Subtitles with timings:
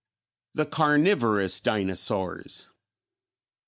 [0.57, 2.71] _The Carnivorous Dinosaurs.